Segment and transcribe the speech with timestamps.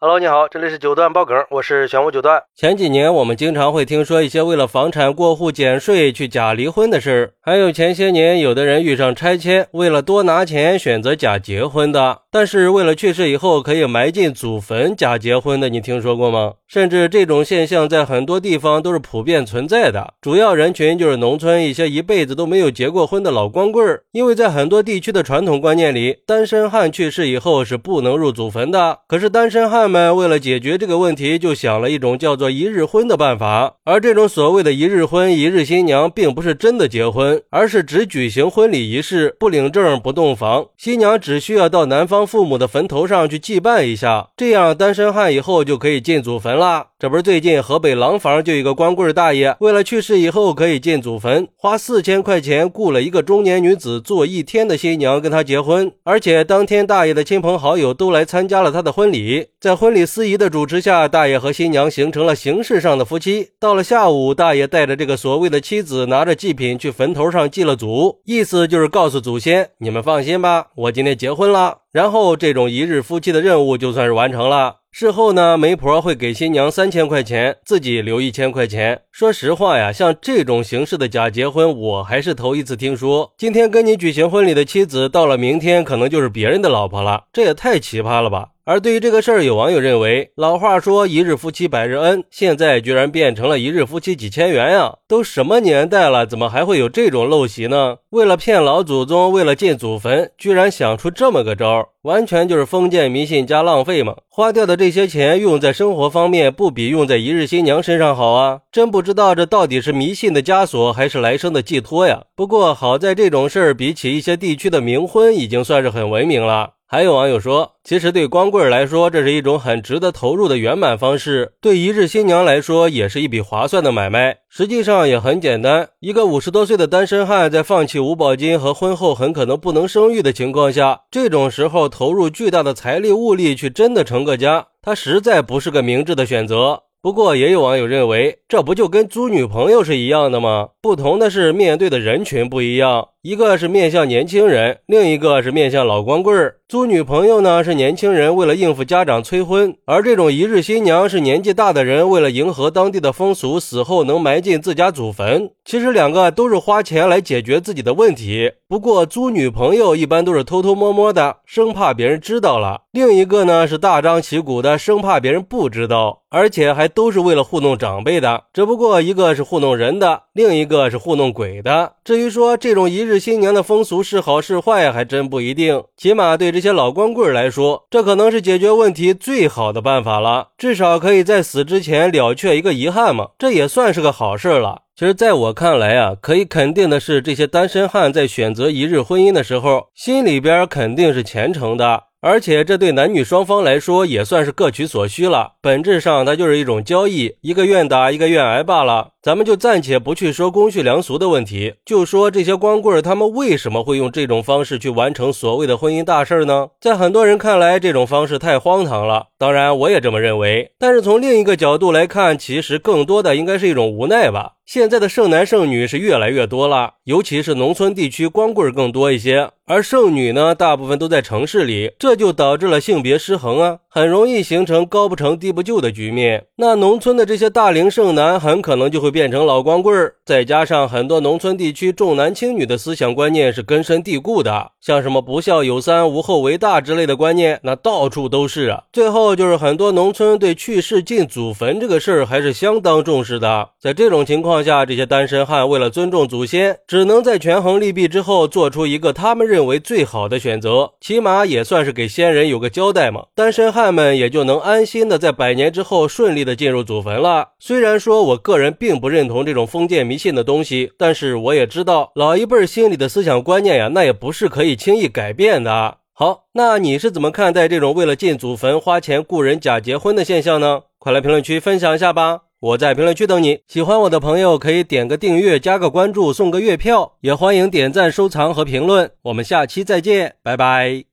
[0.00, 2.40] Hello，你好，这里是九段爆梗，我是玄武九段。
[2.54, 16.52] 前几年我们经常会听说一些为了房产过户减税去假离婚的事儿还有前些年有的人遇上拆迁，为了多拿钱选择假结婚的，但是为了去世以后可以埋进祖坟假结婚的，你听说过吗？
[16.68, 28.98] 甚至这种现象在很多地方都是普遍存在的，主要人群就是农村一些一辈子都没有结过婚的老光棍儿，因为在很多地区的传统观念里，单身汉去世以后是不能入祖坟的。
[29.08, 29.88] 可是单身汉。
[29.88, 33.76] 们为了解决这个问题，就想了一种叫做一日婚的办法。
[33.84, 40.66] 而这种所谓的一日婚、一日新娘，并不是真的结婚，而是只举行婚礼仪式，不领证、不洞房。
[40.76, 46.88] 新娘只需要到男方父母的坟头上去祭拜一下，这样单身汉以后就可以进祖坟了。
[46.98, 59.46] 这不是最近河北廊坊就有个光棍大爷，为了去世以后可以进祖坟，花四千块钱雇了一个中年女子做一天的新娘跟他结婚，而且当天大爷的亲朋好友都来参加了他的婚礼。
[59.60, 63.48] 在婚礼司仪的主持下，大爷和新娘形成了形式上的夫妻。
[63.58, 71.78] 到了下午，大爷带着这个所谓的妻子拿着祭品去坟头上祭了祖，意思就是告诉祖先：你们放心吧，我今天结婚了。
[71.90, 74.80] 然后这种一日夫妻的任务就算是完成了。
[74.90, 79.02] 事后呢，媒婆会给新娘三千块钱，自己留一千块钱。
[79.12, 83.32] 说实话呀，像这种形式的假结婚，我还是头一次听说。
[83.36, 88.48] 今天跟你举行婚礼的妻子，到了明天可能就是别人的老婆了，这也太奇葩了吧！
[88.64, 94.96] 而对于这个事儿，有网友认为，老话说一日夫妻百日恩，现在居然变成了一日夫妻几千元呀！
[95.06, 97.96] 都什么年代了，怎么还会有这种陋习呢？
[98.10, 104.14] 为了骗老祖宗，为了进祖坟，居然想出这么个招，完全就是封建迷信加浪费嘛！
[104.28, 108.60] 花掉的这些钱用在生活方面，不比用在一日新娘身上好啊！
[108.70, 112.22] 真不知道这到底是迷信的枷锁，还是来生的寄托呀？
[112.36, 116.77] 不过好在这种事儿，比起一些地区的冥婚，已经算是很文明了。
[116.90, 124.38] 还有网友说，其实对光棍来说，这是一种很值得投入的圆满方式；对一日新娘来说，也是一笔划算的买卖。
[124.48, 136.84] 实际上也很简单，一个五十多岁的单身汉，在放弃五保金和婚后很可能不能生育的情况下，这种时候投入巨大的财力物力去真的成个家，他实在不是个明智的选择。
[137.00, 140.70] 不过，也有网友认为，这不就跟租女朋友是一样的吗？
[140.82, 146.54] 不同的是，面对的人群不一样，一个是面向年轻人，另一个是面向老光棍儿。
[146.68, 155.50] 租女朋友呢，是年轻人为了应付家长催婚；而这种一日新娘是年纪大的人为了迎合当地的风俗，死后能埋进自家祖坟。
[155.64, 158.52] 其实两个都是花钱来解决自己的问题。
[158.68, 168.44] 不过租女朋友一般都是偷偷摸摸的，生怕别人知道了；另一个呢是大张旗鼓的，生怕别人不知道，而且还都是为了糊弄长辈的。
[168.52, 171.94] 只不过一个是糊弄人的，另一个是糊弄鬼的。
[172.04, 175.82] 至于说这种一日新娘的风俗是好是坏，还真不一定。
[175.96, 180.48] 起码对这些老光棍来说，这可能是解决问题最好的办法了。
[180.58, 184.82] 至少可以在死之前了却一个遗憾嘛，这也算是个好事了。
[184.94, 192.02] 其实，在我看来啊，可以肯定的是，这些单身汉在选择一日婚姻的时候，心里边肯定是虔诚的。
[192.20, 199.10] 而且这对男女双方来说也算是各取所需了，本质上它就是一种交易，一个愿打一个愿挨罢了。
[199.22, 206.70] 咱们就暂且不去说公序良俗的问题，就说这些光棍他们为什么会用这种方式去完成所谓的婚姻大事呢？
[206.80, 210.72] 在很多人看来，这种方式太荒唐了，当然我也这么认为。
[210.76, 214.54] 但是从另一个角度来看，其实更多的应该是一种无奈吧。
[214.68, 226.44] 现在的剩男剩女是越来越多了，尤其是农村地区，光棍更多一些，而剩女呢，大部分都在城市里，这就导致了性别失衡啊，很容易形成高不成低不就的局面。
[226.56, 230.12] 那农村的这些大龄剩男，很可能就会变成老光棍。
[230.26, 238.82] 再加上很多农村地区重男轻女的思想观念是根深蒂固的，像什么不孝有三、无后为大之类的观念，那到处都是啊。
[238.92, 244.57] 最后就是很多农村对去世进祖坟这个事儿还是相当重视的，在这种情况。
[244.58, 253.26] 当下这些单身汉为了尊重祖先，只能在权衡利弊之后做出一个他们认为最好的选择，起码也算是给先人有个交代嘛。
[253.36, 257.50] 单身汉们也就能安心的在百年之后顺利的进入祖坟了。
[257.60, 265.98] 虽然说我个人并不认同这种封建迷信的东西，但是我也知道老一辈心里的思想观念呀，那也不是可以轻易改变的。
[266.12, 270.80] 好，那你是怎么看待这种为了进祖坟花钱雇人假结婚的现象呢？
[270.98, 272.40] 快来评论区分享一下吧。
[272.60, 279.10] 我在评论区等你，喜欢我的朋友可以点个订阅、加个关注、送个月票，也欢迎点赞、收藏和评论。
[279.22, 281.08] 我们下期再见，拜拜。